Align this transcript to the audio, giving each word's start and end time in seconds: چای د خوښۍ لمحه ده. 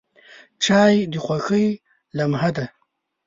چای 0.63 0.95
د 1.11 1.13
خوښۍ 1.25 1.67
لمحه 2.17 2.49
ده. 2.55 2.65